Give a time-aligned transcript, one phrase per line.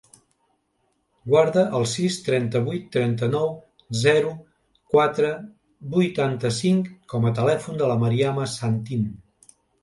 [1.33, 3.51] Guarda el sis, trenta-vuit, trenta-nou,
[4.05, 4.31] zero,
[4.95, 5.29] quatre,
[5.97, 9.07] vuitanta-cinc com a telèfon de la Mariama Santin.